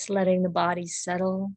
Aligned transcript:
Just 0.00 0.08
letting 0.08 0.42
the 0.42 0.48
body 0.48 0.86
settle. 0.86 1.52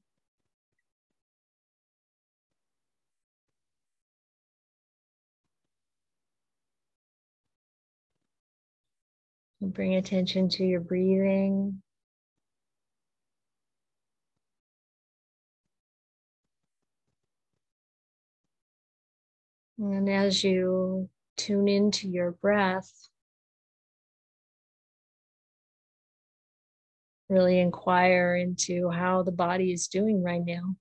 Bring 9.62 9.96
attention 9.96 10.50
to 10.50 10.66
your 10.66 10.82
breathing. 10.82 11.82
And 19.78 20.10
as 20.10 20.44
you 20.44 21.10
tune 21.38 21.70
into 21.70 22.10
your 22.10 22.32
breath, 22.32 23.08
really 27.34 27.60
inquire 27.60 28.36
into 28.36 28.90
how 28.90 29.24
the 29.24 29.32
body 29.32 29.74
is 29.74 29.88
doing 29.88 30.24
right 30.24 30.44
now. 30.46 30.76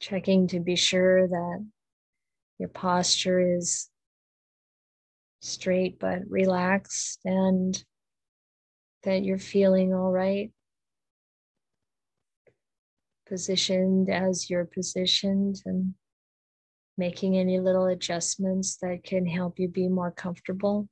Checking 0.00 0.48
to 0.48 0.58
be 0.58 0.74
sure 0.74 1.28
that 1.28 1.66
your 2.58 2.68
posture 2.68 3.56
is 3.56 3.88
straight 5.40 5.98
but 5.98 6.20
relaxed 6.28 7.20
and 7.24 7.84
that 9.04 9.24
you're 9.24 9.38
feeling 9.38 9.94
all 9.94 10.10
right, 10.10 10.50
positioned 13.32 14.10
as 14.10 14.50
you're 14.50 14.66
positioned, 14.66 15.62
and 15.64 15.94
making 16.98 17.38
any 17.38 17.58
little 17.58 17.86
adjustments 17.86 18.76
that 18.82 19.02
can 19.04 19.24
help 19.24 19.58
you 19.58 19.68
be 19.68 19.88
more 19.88 20.10
comfortable. 20.10 20.86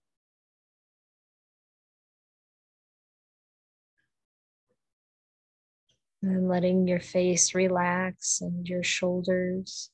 And 6.22 6.48
letting 6.48 6.88
your 6.88 7.00
face 7.00 7.54
relax 7.54 8.40
and 8.40 8.66
your 8.66 8.82
shoulders. 8.82 9.90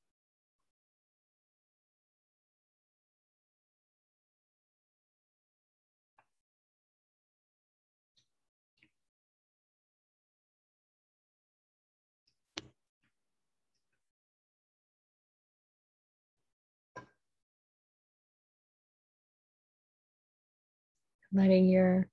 Letting 21.32 21.68
your 21.68 22.08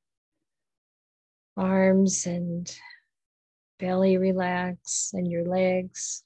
arms 1.58 2.25
and 2.25 2.75
belly 3.80 4.17
relax 4.17 5.11
and 5.14 5.30
your 5.30 5.45
legs. 5.45 6.23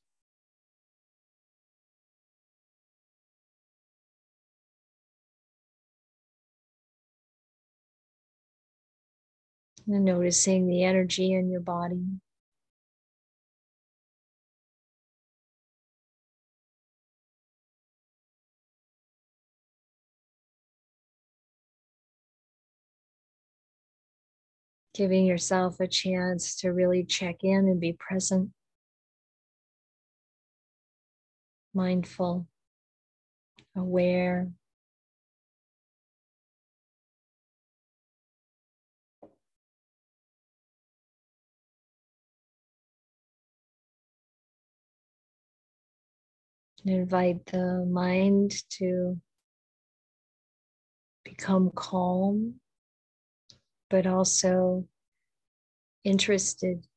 And 9.90 10.04
noticing 10.04 10.68
the 10.68 10.84
energy 10.84 11.34
in 11.34 11.50
your 11.50 11.62
body. 11.62 12.20
Giving 24.98 25.28
yourself 25.28 25.80
a 25.80 25.88
chance 25.88 26.56
to 26.56 26.70
really 26.70 27.04
check 27.04 27.36
in 27.44 27.68
and 27.68 27.80
be 27.80 27.96
present, 28.00 28.50
mindful, 31.74 32.48
aware. 33.76 34.50
invite 46.86 47.46
the 47.48 47.86
mind 47.92 48.54
to 48.70 49.20
become 51.26 51.70
calm 51.76 52.54
but 53.90 54.06
also 54.08 54.88
interested. 56.04 56.88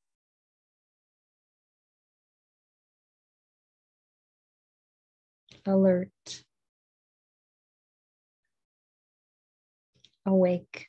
Alert, 5.66 6.44
awake. 10.26 10.88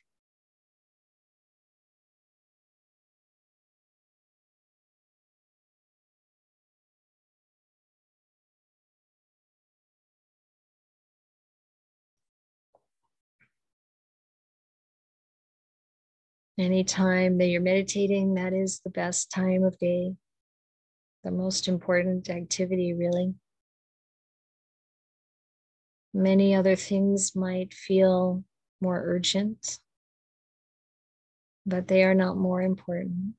Anytime 16.58 17.38
that 17.38 17.46
you're 17.46 17.62
meditating, 17.62 18.34
that 18.34 18.52
is 18.52 18.80
the 18.80 18.90
best 18.90 19.30
time 19.30 19.64
of 19.64 19.78
day, 19.78 20.14
the 21.24 21.30
most 21.30 21.66
important 21.66 22.28
activity, 22.28 22.92
really. 22.92 23.34
Many 26.12 26.54
other 26.54 26.76
things 26.76 27.34
might 27.34 27.72
feel 27.72 28.44
more 28.82 29.02
urgent, 29.02 29.78
but 31.64 31.88
they 31.88 32.04
are 32.04 32.14
not 32.14 32.36
more 32.36 32.60
important. 32.60 33.34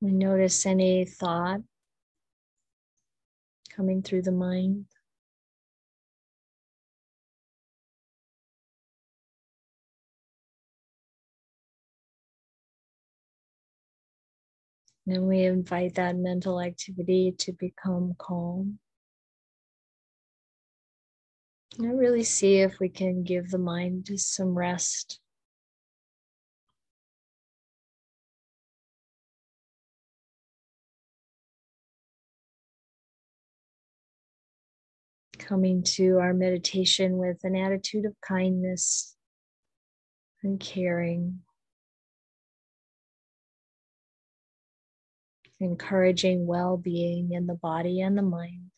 We 0.00 0.12
notice 0.12 0.66
any 0.66 1.04
thought 1.06 1.60
coming 3.74 4.02
through 4.02 4.22
the 4.22 4.32
mind. 4.32 4.86
And 15.06 15.28
we 15.28 15.44
invite 15.44 15.94
that 15.94 16.16
mental 16.16 16.60
activity 16.60 17.32
to 17.38 17.52
become 17.52 18.14
calm. 18.18 18.80
And 21.78 21.98
really 21.98 22.24
see 22.24 22.56
if 22.56 22.80
we 22.80 22.88
can 22.88 23.22
give 23.22 23.50
the 23.50 23.58
mind 23.58 24.08
some 24.16 24.56
rest. 24.56 25.20
Coming 35.46 35.82
to 35.82 36.18
our 36.18 36.34
meditation 36.34 37.18
with 37.18 37.38
an 37.44 37.54
attitude 37.54 38.04
of 38.04 38.14
kindness 38.20 39.14
and 40.42 40.58
caring, 40.58 41.40
encouraging 45.60 46.46
well 46.46 46.76
being 46.76 47.32
in 47.32 47.46
the 47.46 47.54
body 47.54 48.00
and 48.00 48.18
the 48.18 48.22
mind. 48.22 48.70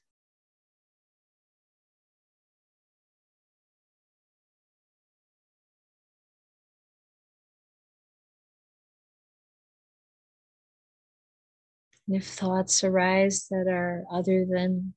If 12.10 12.26
thoughts 12.26 12.82
arise 12.84 13.48
that 13.50 13.66
are 13.68 14.04
other 14.10 14.46
than 14.46 14.94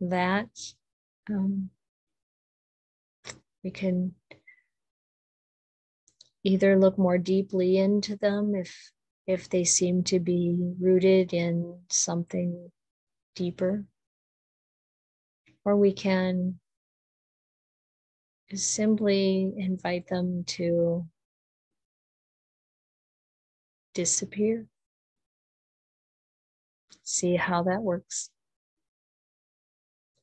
that, 0.00 0.48
um, 1.30 1.70
we 3.62 3.70
can 3.70 4.14
either 6.44 6.78
look 6.78 6.96
more 6.96 7.18
deeply 7.18 7.78
into 7.78 8.16
them 8.16 8.54
if 8.54 8.92
if 9.26 9.48
they 9.50 9.64
seem 9.64 10.04
to 10.04 10.20
be 10.20 10.56
rooted 10.80 11.34
in 11.34 11.80
something 11.90 12.70
deeper. 13.34 13.84
Or 15.64 15.76
we 15.76 15.92
can 15.92 16.60
simply 18.54 19.52
invite 19.56 20.06
them 20.06 20.44
to 20.44 21.04
disappear. 23.94 24.66
See 27.02 27.34
how 27.34 27.64
that 27.64 27.82
works 27.82 28.30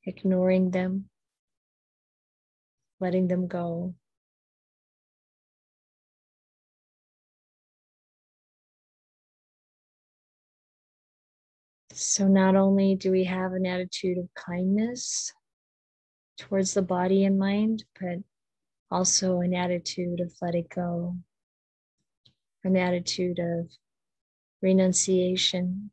ignoring 0.06 0.72
them 0.72 1.10
letting 3.04 3.28
them 3.28 3.48
go. 3.48 3.94
So, 11.92 12.28
not 12.28 12.56
only 12.56 12.96
do 12.96 13.12
we 13.12 13.26
have 13.26 13.52
an 13.52 13.66
attitude 13.66 14.18
of 14.18 14.34
kindness 14.34 15.32
towards 16.38 16.74
the 16.74 16.82
body 16.82 17.26
and 17.26 17.38
mind, 17.38 17.84
but 18.00 18.20
also 18.90 19.42
an 19.42 19.54
attitude 19.54 20.20
of 20.20 20.34
letting 20.42 20.68
go, 20.74 21.18
an 22.64 22.78
attitude 22.78 23.38
of 23.38 23.70
renunciation, 24.62 25.92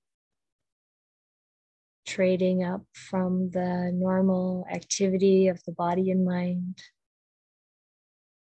trading 2.10 2.64
up 2.64 2.82
from 2.92 3.50
the 3.50 3.92
normal 3.94 4.66
activity 4.68 5.46
of 5.46 5.62
the 5.64 5.70
body 5.70 6.10
and 6.10 6.24
mind 6.24 6.76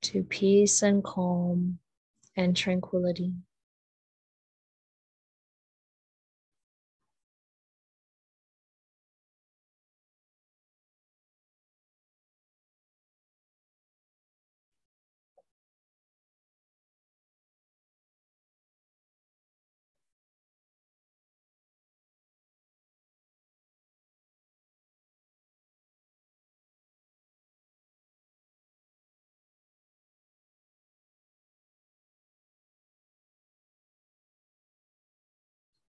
to 0.04 0.22
peace 0.22 0.84
and 0.84 1.04
calm 1.04 1.80
and 2.38 2.56
tranquility. 2.56 3.34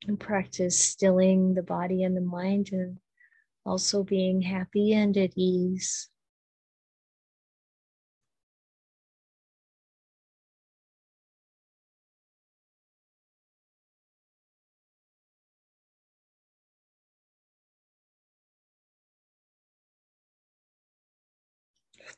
And 0.07 0.19
practice 0.19 0.77
stilling 0.79 1.53
the 1.53 1.63
body 1.63 2.03
and 2.03 2.15
the 2.15 2.21
mind 2.21 2.69
and 2.71 3.00
also 3.65 4.03
being 4.03 4.41
happy 4.41 4.94
and 4.94 5.17
at 5.17 5.31
ease. 5.35 6.09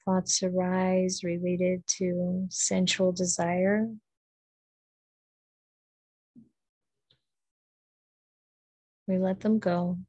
Thoughts 0.05 0.43
arise 0.43 1.23
related 1.23 1.85
to 1.97 2.47
sensual 2.49 3.11
desire, 3.11 3.89
We 9.07 9.17
let 9.17 9.41
them 9.41 9.59
go. 9.59 9.99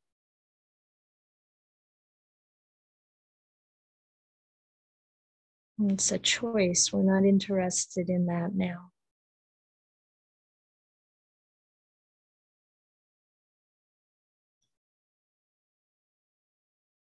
It's 5.79 6.11
a 6.13 6.19
choice. 6.19 6.91
We're 6.93 7.03
not 7.03 7.27
interested 7.27 8.09
in 8.09 8.27
that 8.27 8.55
now. 8.55 8.91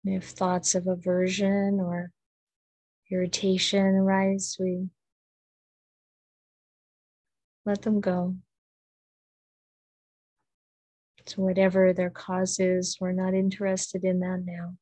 if 0.07 0.31
thoughts 0.31 0.75
of 0.75 0.87
aversion 0.87 1.81
or 1.81 2.11
irritation 3.11 3.87
arise, 3.87 4.57
we 4.61 4.89
let 7.65 7.83
them 7.83 8.01
go. 8.01 8.37
So, 11.27 11.41
whatever 11.43 11.93
their 11.95 12.11
cause 12.11 12.61
is, 12.61 12.99
we're 13.01 13.13
not 13.13 13.33
interested 13.33 14.05
in 14.05 14.21
that 14.21 14.43
now. 14.45 14.75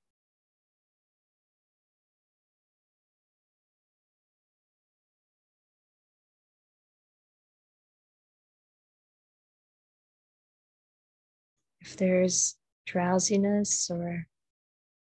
If 11.81 11.97
there's 11.97 12.57
drowsiness 12.87 13.89
or 13.91 14.27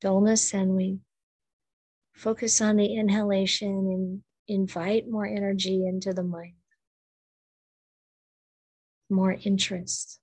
dullness, 0.01 0.51
then 0.51 0.75
we 0.75 0.99
focus 2.13 2.61
on 2.61 2.75
the 2.75 2.95
inhalation 2.95 3.67
and 3.67 4.23
invite 4.47 5.09
more 5.09 5.25
energy 5.25 5.87
into 5.87 6.13
the 6.13 6.23
mind, 6.23 6.53
more 9.09 9.35
interest 9.43 10.19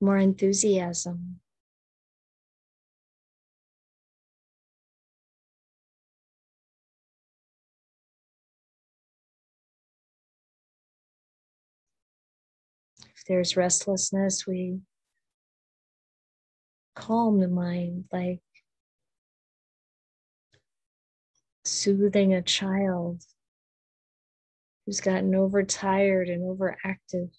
more 0.00 0.18
enthusiasm. 0.18 1.40
If 13.16 13.24
there's 13.26 13.56
restlessness, 13.56 14.46
we 14.46 14.80
calm 16.94 17.40
the 17.40 17.48
mind 17.48 18.04
like 18.12 18.40
soothing 21.64 22.32
a 22.32 22.42
child 22.42 23.22
who's 24.84 25.00
gotten 25.00 25.34
overtired 25.34 26.28
and 26.28 26.42
overactive. 26.42 27.30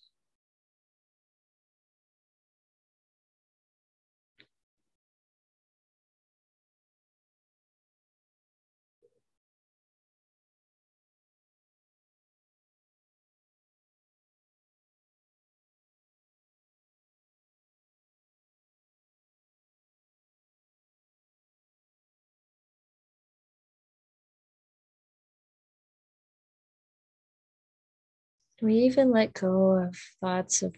We 28.62 28.74
even 28.74 29.12
let 29.12 29.34
go 29.34 29.72
of 29.74 29.96
thoughts 30.20 30.64
of 30.64 30.76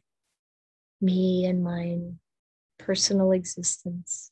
me 0.99 1.45
and 1.45 1.63
mine, 1.63 2.19
personal 2.77 3.31
existence. 3.31 4.31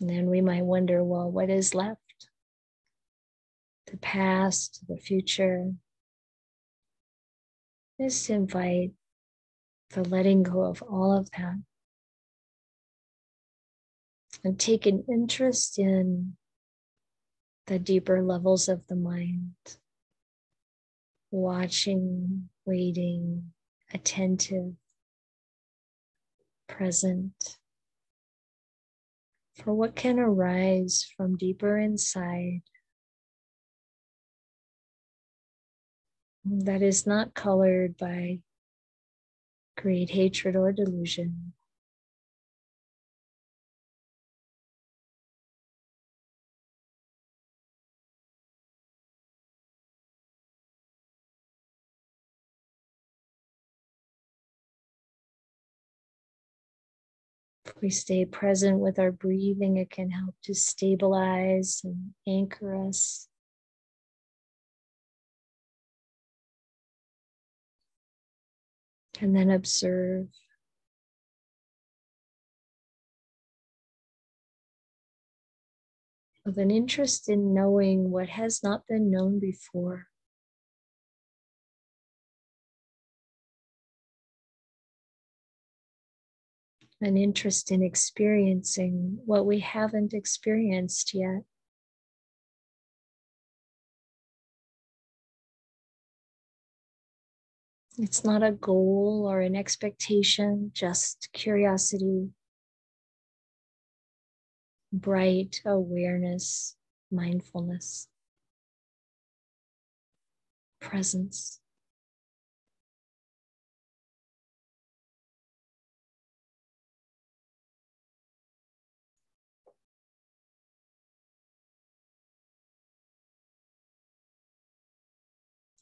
And 0.00 0.10
then 0.10 0.28
we 0.28 0.42
might 0.42 0.64
wonder 0.64 1.02
well, 1.02 1.30
what 1.30 1.48
is 1.48 1.74
left? 1.74 2.00
The 3.86 3.96
past, 3.96 4.84
the 4.88 4.98
future. 4.98 5.72
Just 7.98 8.28
invite 8.28 8.92
the 9.90 10.02
letting 10.02 10.42
go 10.42 10.64
of 10.64 10.82
all 10.82 11.16
of 11.16 11.30
that 11.30 11.56
and 14.44 14.58
take 14.58 14.86
an 14.86 15.04
interest 15.08 15.78
in 15.78 16.36
the 17.66 17.78
deeper 17.78 18.22
levels 18.22 18.68
of 18.68 18.86
the 18.86 18.96
mind, 18.96 19.54
watching, 21.30 22.48
waiting, 22.64 23.52
attentive, 23.92 24.74
present 26.68 27.58
for 29.54 29.72
what 29.72 29.96
can 29.96 30.18
arise 30.18 31.06
from 31.16 31.36
deeper 31.36 31.78
inside 31.78 32.60
that 36.44 36.82
is 36.82 37.06
not 37.06 37.34
colored 37.34 37.96
by 37.96 38.38
great 39.76 40.10
hatred 40.10 40.54
or 40.54 40.72
delusion. 40.72 41.52
We 57.82 57.90
stay 57.90 58.24
present 58.24 58.78
with 58.78 58.98
our 58.98 59.12
breathing, 59.12 59.76
it 59.76 59.90
can 59.90 60.10
help 60.10 60.34
to 60.44 60.54
stabilize 60.54 61.82
and 61.84 62.12
anchor 62.26 62.86
us. 62.88 63.28
And 69.20 69.34
then 69.34 69.50
observe. 69.50 70.28
With 76.44 76.58
an 76.58 76.70
interest 76.70 77.28
in 77.28 77.54
knowing 77.54 78.10
what 78.10 78.28
has 78.28 78.62
not 78.62 78.86
been 78.86 79.10
known 79.10 79.40
before. 79.40 80.06
An 87.00 87.16
interest 87.16 87.70
in 87.70 87.82
experiencing 87.82 89.18
what 89.24 89.44
we 89.44 89.60
haven't 89.60 90.14
experienced 90.14 91.12
yet. 91.14 91.42
It's 97.98 98.24
not 98.24 98.42
a 98.42 98.52
goal 98.52 99.26
or 99.26 99.40
an 99.40 99.56
expectation, 99.56 100.70
just 100.74 101.30
curiosity, 101.32 102.30
bright 104.92 105.62
awareness, 105.64 106.76
mindfulness, 107.10 108.08
presence. 110.80 111.60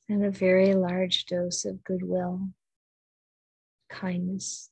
And 0.09 0.25
a 0.25 0.31
very 0.31 0.75
large 0.75 1.27
dose 1.27 1.65
of 1.65 1.83
goodwill, 1.85 2.49
kindness. 3.89 4.71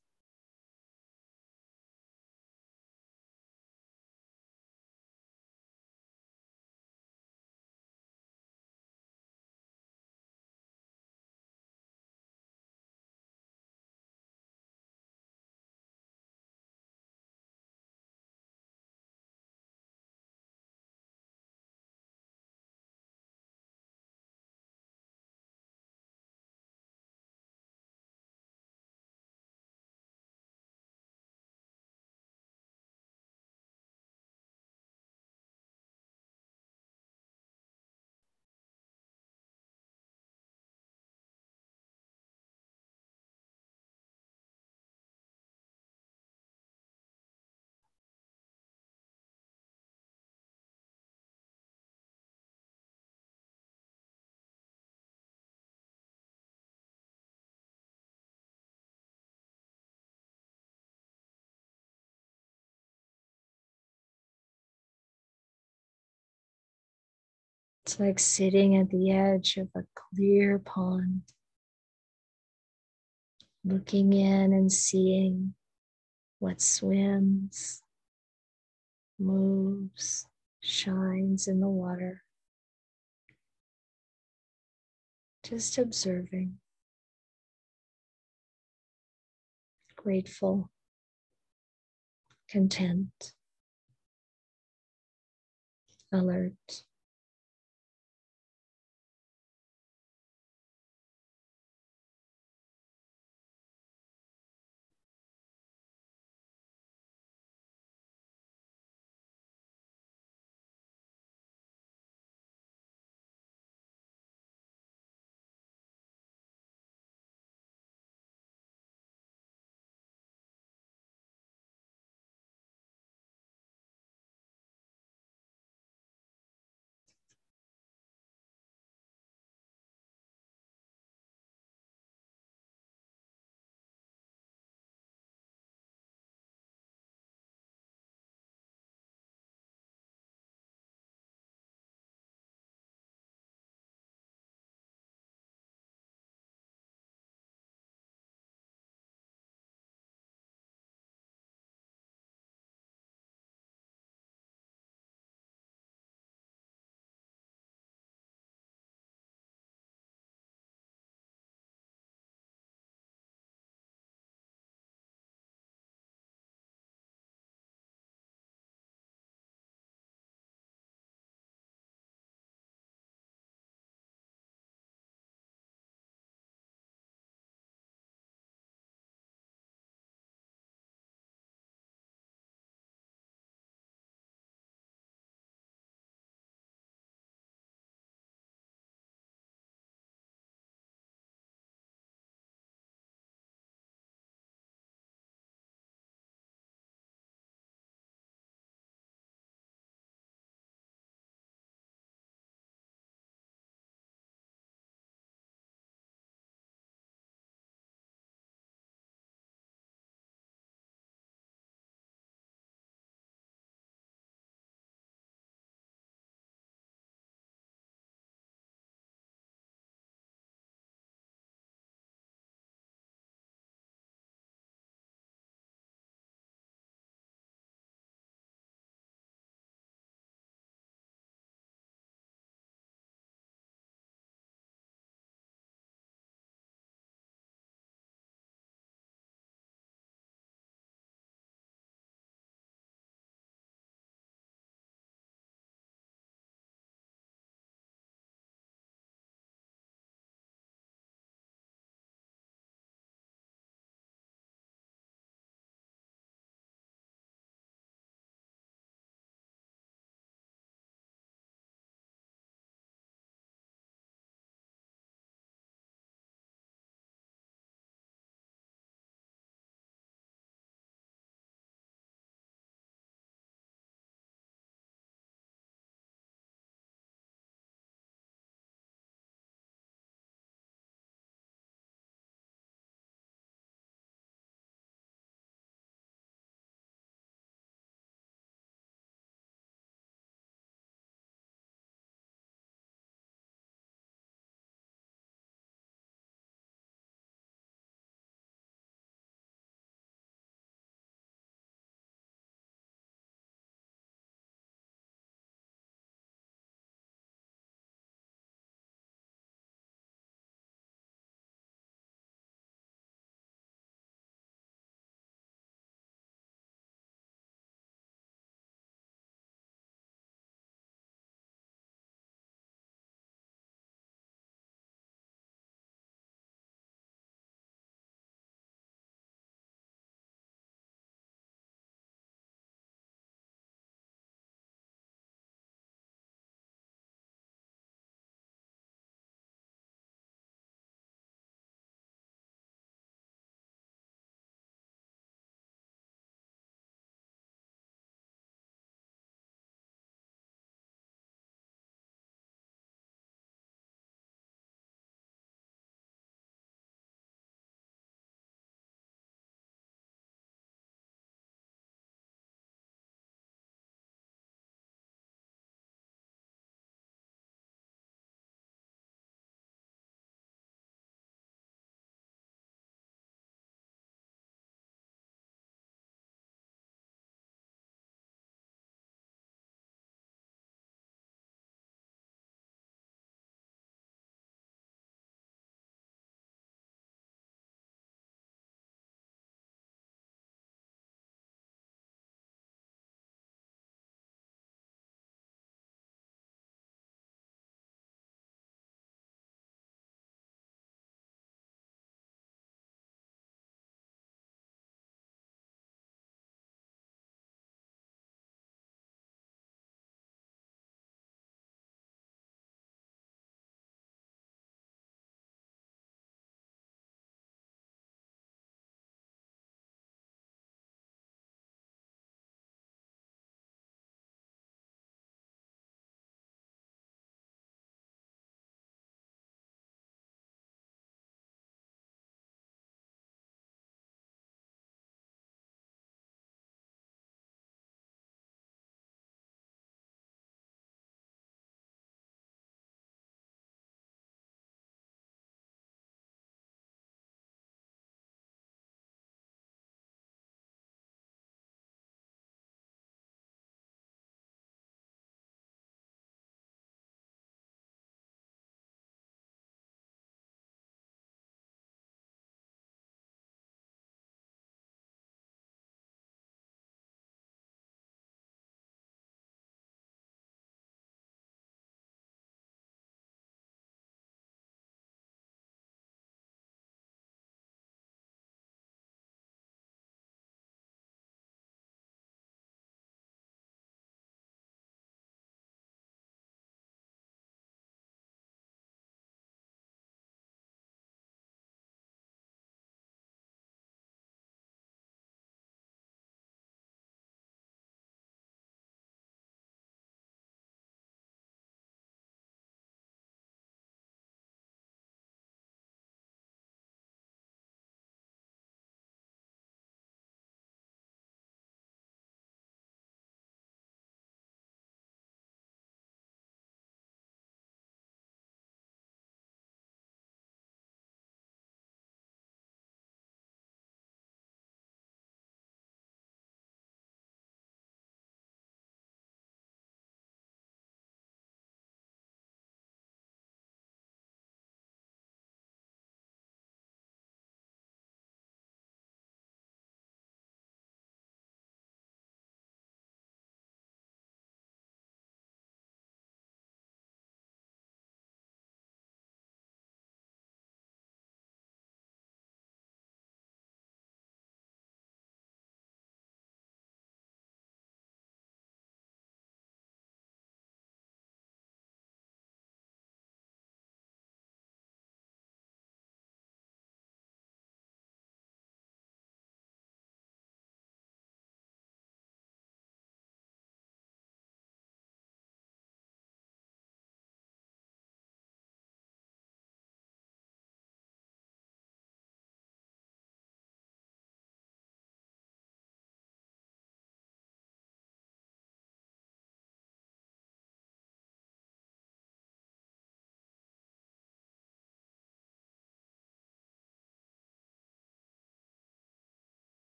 It's 67.84 67.98
like 67.98 68.20
sitting 68.20 68.76
at 68.76 68.90
the 68.90 69.10
edge 69.10 69.56
of 69.56 69.68
a 69.74 69.82
clear 69.94 70.60
pond, 70.60 71.22
looking 73.64 74.12
in 74.12 74.52
and 74.52 74.70
seeing 74.70 75.54
what 76.38 76.60
swims, 76.60 77.82
moves, 79.18 80.26
shines 80.60 81.48
in 81.48 81.58
the 81.58 81.68
water. 81.68 82.22
Just 85.42 85.76
observing, 85.76 86.58
grateful, 89.96 90.70
content, 92.48 93.32
alert. 96.12 96.84